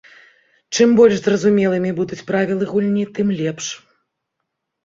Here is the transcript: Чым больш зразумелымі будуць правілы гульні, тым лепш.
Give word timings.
Чым 0.77 0.89
больш 0.99 1.19
зразумелымі 1.25 1.91
будуць 1.99 2.21
правілы 2.31 2.65
гульні, 2.73 3.03
тым 3.19 3.27
лепш. 3.43 3.65